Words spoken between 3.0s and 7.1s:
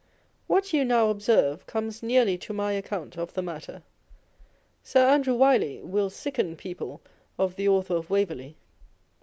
of the matter. Sir Andrew Wylie l will sicken people